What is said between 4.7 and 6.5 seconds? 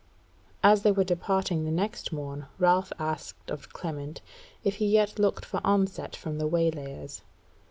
he yet looked for onset from the